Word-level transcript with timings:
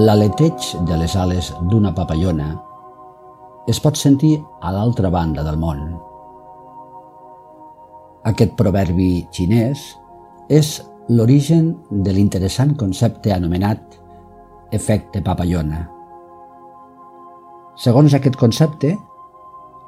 L'aleteig 0.00 0.66
de 0.88 0.96
les 0.96 1.14
ales 1.18 1.48
d'una 1.68 1.90
papallona 1.92 2.46
es 3.68 3.80
pot 3.84 3.98
sentir 4.00 4.38
a 4.64 4.70
l'altra 4.72 5.10
banda 5.12 5.42
del 5.44 5.58
món. 5.60 5.80
Aquest 8.30 8.54
proverbi 8.56 9.26
xinès 9.34 9.82
és 10.48 10.70
l'origen 11.10 11.66
de 11.90 12.14
l'interessant 12.16 12.72
concepte 12.80 13.34
anomenat 13.34 13.98
efecte 14.78 15.20
papallona. 15.26 15.82
Segons 17.84 18.16
aquest 18.16 18.38
concepte, 18.40 18.94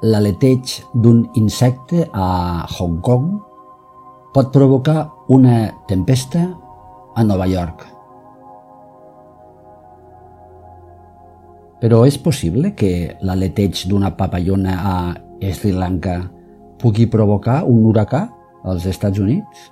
l'aleteig 0.03 0.75
d'un 0.93 1.23
insecte 1.41 2.05
a 2.11 2.67
Hong 2.75 3.01
Kong 3.01 3.33
pot 4.35 4.53
provocar 4.53 5.07
una 5.39 5.71
tempesta 5.89 6.45
a 7.15 7.25
Nova 7.25 7.49
York. 7.49 7.92
Però 11.83 12.05
és 12.07 12.15
possible 12.15 12.69
que 12.79 13.11
l'aleteig 13.27 13.81
d'una 13.91 14.13
papallona 14.15 14.73
a 14.87 14.95
Sri 15.51 15.73
Lanka 15.75 16.21
pugui 16.79 17.09
provocar 17.11 17.65
un 17.67 17.81
huracà 17.89 18.21
als 18.63 18.85
Estats 18.87 19.19
Units? 19.19 19.65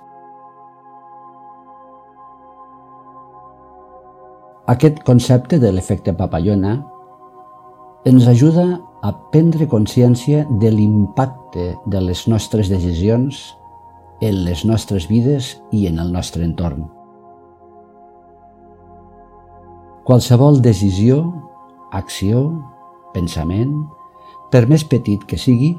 Aquest 4.68 5.00
concepte 5.06 5.56
de 5.62 5.70
l'efecte 5.72 6.12
papallona 6.12 6.74
ens 8.04 8.28
ajuda 8.28 8.66
a 9.00 9.12
prendre 9.32 9.64
consciència 9.72 10.42
de 10.60 10.68
l'impacte 10.68 11.70
de 11.94 12.02
les 12.04 12.26
nostres 12.28 12.68
decisions 12.68 13.40
en 14.20 14.42
les 14.44 14.66
nostres 14.68 15.08
vides 15.08 15.54
i 15.72 15.86
en 15.88 15.96
el 15.98 16.12
nostre 16.12 16.44
entorn. 16.44 16.84
Qualsevol 20.04 20.60
decisió 20.60 21.22
acció, 21.92 22.44
pensament, 23.14 23.74
per 24.52 24.66
més 24.68 24.84
petit 24.84 25.22
que 25.28 25.38
sigui, 25.40 25.74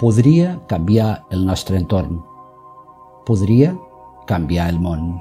podria 0.00 0.56
canviar 0.68 1.26
el 1.32 1.44
nostre 1.48 1.78
entorn. 1.80 2.20
Podria 3.26 3.74
canviar 4.28 4.68
el 4.72 4.80
món. 4.80 5.16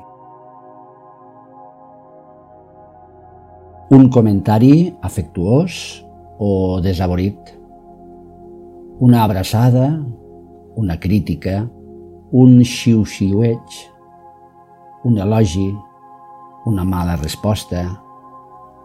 Un 3.95 4.09
comentari 4.09 4.95
afectuós 5.05 6.01
o 6.41 6.81
desaborit. 6.81 7.53
Una 8.99 9.23
abraçada, 9.23 9.89
una 10.75 10.99
crítica, 10.99 11.63
un 12.31 12.63
xiu-xiueig, 12.63 13.75
un 15.05 15.19
elogi, 15.21 15.69
una 16.65 16.83
mala 16.83 17.15
resposta, 17.15 17.85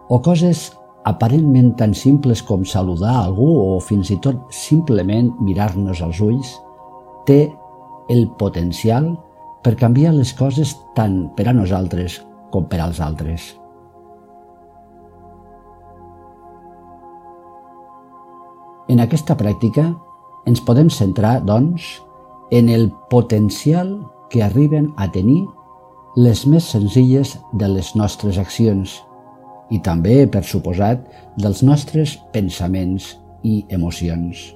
o 0.07 0.21
coses 0.21 0.69
aparentment 1.03 1.73
tan 1.77 1.93
simples 1.97 2.41
com 2.45 2.65
saludar 2.65 3.15
algú 3.23 3.49
o 3.75 3.79
fins 3.81 4.11
i 4.13 4.17
tot 4.21 4.37
simplement 4.53 5.31
mirar-nos 5.41 6.01
als 6.05 6.21
ulls, 6.21 6.53
té 7.25 7.49
el 8.09 8.27
potencial 8.37 9.13
per 9.63 9.77
canviar 9.79 10.13
les 10.13 10.33
coses 10.37 10.75
tant 10.97 11.25
per 11.37 11.47
a 11.49 11.55
nosaltres 11.55 12.19
com 12.53 12.67
per 12.69 12.81
als 12.83 13.01
altres. 13.01 13.51
En 18.91 18.99
aquesta 18.99 19.37
pràctica 19.39 19.87
ens 20.49 20.61
podem 20.65 20.89
centrar, 20.91 21.39
doncs, 21.47 22.01
en 22.51 22.67
el 22.67 22.89
potencial 23.09 24.01
que 24.29 24.41
arriben 24.43 24.89
a 24.97 25.07
tenir 25.13 25.45
les 26.17 26.43
més 26.49 26.65
senzilles 26.73 27.37
de 27.53 27.71
les 27.71 27.95
nostres 27.95 28.41
accions– 28.41 28.99
i 29.71 29.79
també, 29.79 30.25
per 30.27 30.43
suposat, 30.43 31.03
dels 31.39 31.63
nostres 31.63 32.17
pensaments 32.33 33.15
i 33.47 33.61
emocions. 33.71 34.51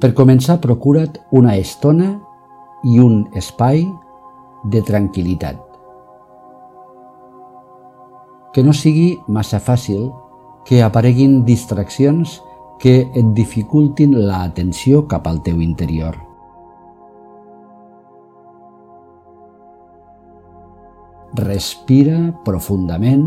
Per 0.00 0.10
començar, 0.16 0.58
procura't 0.60 1.20
una 1.32 1.54
estona 1.56 2.10
i 2.84 2.98
un 3.00 3.22
espai 3.40 3.84
de 4.72 4.82
tranquil·litat. 4.84 5.60
Que 8.52 8.62
no 8.62 8.74
sigui 8.76 9.14
massa 9.28 9.60
fàcil 9.60 10.10
que 10.68 10.82
apareguin 10.84 11.42
distraccions 11.48 12.38
que 12.80 13.00
et 13.06 13.32
dificultin 13.36 14.14
l'atenció 14.28 15.06
cap 15.08 15.26
al 15.28 15.40
teu 15.44 15.60
interior. 15.64 16.23
Respira 21.34 22.30
profundament 22.46 23.26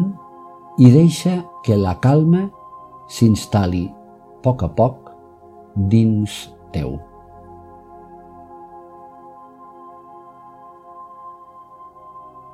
i 0.80 0.88
deixa 0.94 1.42
que 1.66 1.76
la 1.76 1.98
calma 2.00 2.46
s'instal·li 3.12 3.84
a 3.90 3.98
poc 4.46 4.64
a 4.64 4.70
poc 4.72 5.10
dins 5.92 6.38
teu. 6.72 6.96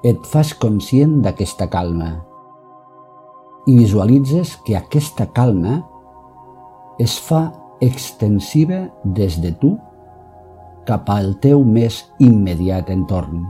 Et 0.04 0.26
fas 0.34 0.56
conscient 0.58 1.20
d'aquesta 1.24 1.70
calma 1.70 2.12
i 3.70 3.78
visualitzes 3.78 4.58
que 4.66 4.76
aquesta 4.76 5.30
calma 5.38 5.84
es 7.00 7.20
fa 7.22 7.46
extensiva 7.80 8.88
des 9.06 9.38
de 9.44 9.54
tu 9.62 9.76
cap 10.90 11.08
al 11.14 11.36
teu 11.44 11.62
més 11.64 12.04
immediat 12.20 12.90
entorn. 12.90 13.46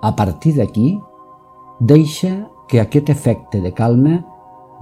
A 0.00 0.12
partir 0.14 0.54
d'aquí, 0.54 1.00
deixa 1.80 2.46
que 2.68 2.80
aquest 2.80 3.10
efecte 3.10 3.60
de 3.60 3.72
calma 3.74 4.20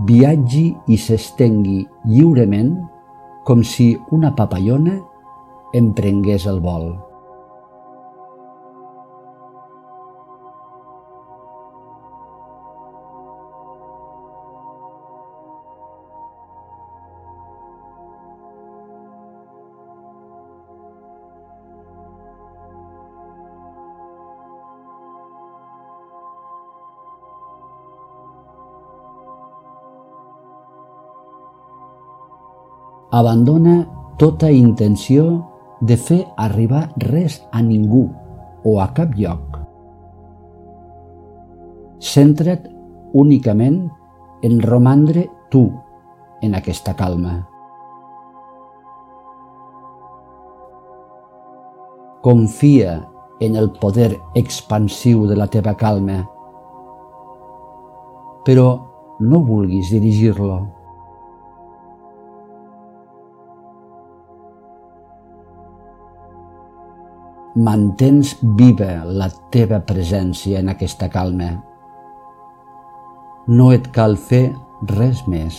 viatgi 0.04 0.75
i 0.93 0.97
s'estengui 1.00 1.87
lliurement 2.04 2.75
com 3.49 3.62
si 3.65 3.94
una 4.12 4.34
papallona 4.37 4.99
emprengués 5.72 6.47
el 6.50 6.60
vol. 6.60 6.91
abandona 33.11 33.87
tota 34.19 34.50
intenció 34.50 35.44
de 35.81 35.97
fer 35.97 36.22
arribar 36.37 36.89
res 36.98 37.42
a 37.53 37.63
ningú 37.63 38.07
o 38.65 38.78
a 38.81 38.89
cap 38.97 39.15
lloc. 39.15 39.59
Centra't 42.01 42.66
únicament 43.15 43.86
en 44.42 44.60
romandre 44.60 45.28
tu 45.51 45.71
en 46.42 46.54
aquesta 46.54 46.95
calma. 46.97 47.47
Confia 52.22 53.07
en 53.41 53.57
el 53.57 53.71
poder 53.71 54.16
expansiu 54.34 55.27
de 55.27 55.36
la 55.36 55.47
teva 55.47 55.77
calma, 55.77 56.25
però 58.45 58.66
no 59.21 59.42
vulguis 59.45 59.92
dirigir-lo. 59.95 60.76
Mantens 67.57 68.35
viva 68.59 69.01
la 69.09 69.31
teva 69.53 69.81
presència 69.89 70.61
en 70.61 70.69
aquesta 70.73 71.09
calma. 71.09 71.55
No 73.49 73.73
et 73.73 73.89
cal 73.97 74.17
fer 74.21 74.51
res 74.93 75.25
més. 75.31 75.57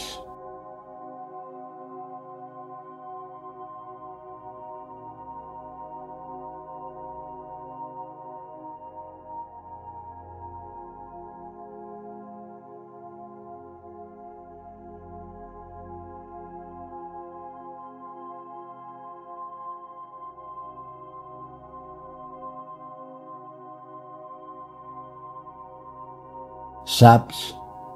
Saps 26.87 27.39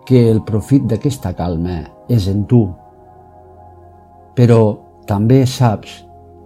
que 0.03 0.19
el 0.27 0.41
profit 0.43 0.83
d'aquesta 0.91 1.31
calma 1.38 1.77
és 2.11 2.25
en 2.27 2.41
tu, 2.43 2.65
però 4.35 4.57
també 5.07 5.45
saps 5.47 6.01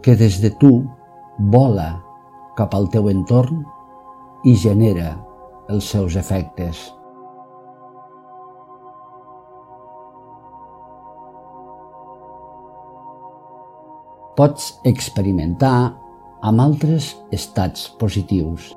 que 0.06 0.14
des 0.20 0.38
de 0.44 0.52
tu 0.62 0.70
vola 1.56 1.88
cap 2.60 2.78
al 2.78 2.86
teu 2.94 3.10
entorn 3.10 3.64
i 4.46 4.54
genera 4.62 5.16
els 5.74 5.90
seus 5.90 6.20
efectes. 6.22 6.86
Pots 14.38 14.76
experimentar 14.86 15.78
amb 16.46 16.62
altres 16.62 17.16
estats 17.34 17.90
positius. 17.98 18.76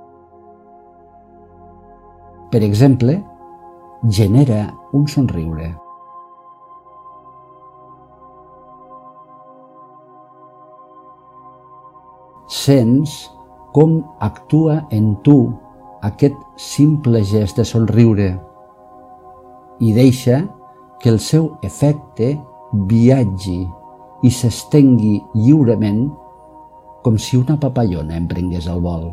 Per 2.48 2.64
exemple, 2.64 3.20
genera 4.06 4.74
un 4.92 5.06
somriure. 5.06 5.72
Sents 12.48 13.28
com 13.74 13.98
actua 14.24 14.80
en 14.94 15.14
tu 15.26 15.38
aquest 16.06 16.36
simple 16.56 17.22
gest 17.26 17.58
de 17.58 17.66
somriure 17.66 18.28
i 19.84 19.92
deixa 19.94 20.44
que 21.02 21.10
el 21.12 21.20
seu 21.22 21.52
efecte 21.62 22.32
viatgi 22.90 23.60
i 24.26 24.30
s'estengui 24.34 25.18
lliurement 25.34 26.08
com 27.04 27.18
si 27.18 27.38
una 27.38 27.58
papallona 27.60 28.18
emprengués 28.18 28.66
el 28.66 28.80
vol. 28.82 29.10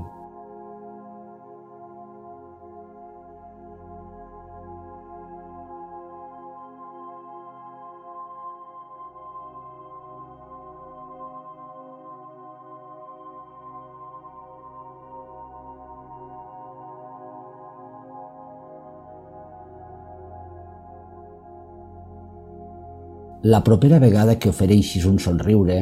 La 23.45 23.59
propera 23.63 23.99
vegada 24.01 24.39
que 24.41 24.49
ofereixis 24.49 25.03
un 25.05 25.19
somriure, 25.21 25.75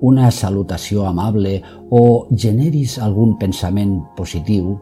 una 0.00 0.30
salutació 0.32 1.02
amable 1.04 1.58
o 1.92 2.04
generis 2.32 2.94
algun 3.04 3.34
pensament 3.42 3.98
positiu, 4.16 4.78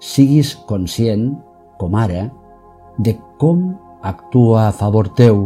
siguis 0.00 0.54
conscient, 0.70 1.26
com 1.76 1.98
ara, 2.00 2.22
de 2.96 3.12
com 3.42 3.74
actua 4.00 4.70
a 4.70 4.72
favor 4.72 5.10
teu 5.18 5.42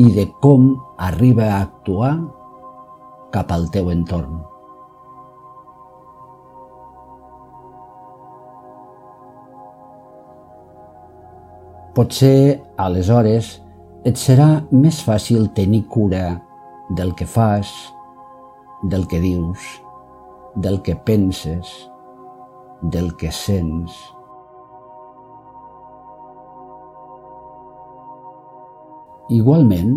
i 0.00 0.08
de 0.16 0.24
com 0.40 0.70
arriba 0.96 1.50
a 1.50 1.58
actuar 1.66 2.14
cap 3.34 3.52
al 3.52 3.68
teu 3.74 3.90
entorn. 3.92 4.40
Potser, 11.92 12.62
aleshores, 12.80 13.52
et 14.04 14.20
serà 14.20 14.48
més 14.70 15.00
fàcil 15.00 15.48
tenir 15.56 15.86
cura 15.88 16.36
del 16.92 17.14
que 17.16 17.24
fas, 17.24 17.70
del 18.82 19.06
que 19.08 19.20
dius, 19.20 19.64
del 20.54 20.82
que 20.84 20.94
penses, 20.94 21.70
del 22.82 23.14
que 23.16 23.32
sents. 23.32 23.96
Igualment, 29.32 29.94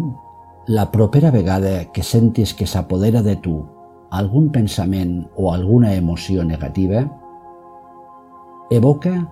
la 0.72 0.88
propera 0.92 1.32
vegada 1.32 1.92
que 1.92 2.04
sentis 2.04 2.54
que 2.56 2.68
s'apodera 2.68 3.22
de 3.24 3.36
tu 3.44 3.58
algun 4.16 4.48
pensament 4.56 5.26
o 5.36 5.52
alguna 5.52 5.94
emoció 5.96 6.46
negativa, 6.48 7.04
evoca 8.72 9.28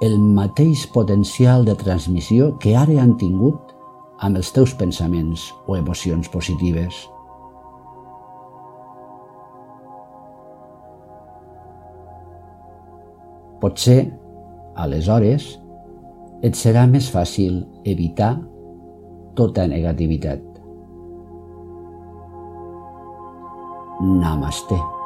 el 0.00 0.16
mateix 0.18 0.86
potencial 0.86 1.66
de 1.66 1.74
transmissió 1.74 2.54
que 2.62 2.76
ara 2.78 3.02
han 3.02 3.16
tingut 3.18 3.69
amb 4.20 4.36
els 4.36 4.52
teus 4.52 4.74
pensaments 4.76 5.46
o 5.66 5.76
emocions 5.78 6.28
positives. 6.32 6.98
Potser, 13.60 14.00
aleshores, 14.80 15.50
et 16.44 16.56
serà 16.56 16.86
més 16.88 17.10
fàcil 17.12 17.60
evitar 17.84 18.34
tota 19.36 19.66
negativitat. 19.68 20.46
Namaste. 24.00 24.99